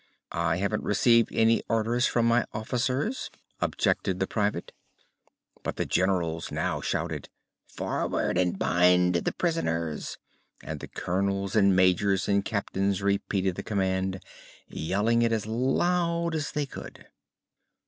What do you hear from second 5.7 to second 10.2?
the Generals now shouted: "Forward, and bind the prisoners!"